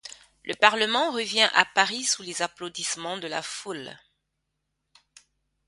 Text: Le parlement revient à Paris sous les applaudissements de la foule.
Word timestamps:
Le 0.45 0.55
parlement 0.55 1.11
revient 1.11 1.47
à 1.53 1.63
Paris 1.63 2.01
sous 2.05 2.23
les 2.23 2.41
applaudissements 2.41 3.19
de 3.19 3.27
la 3.27 3.43
foule. 3.43 3.95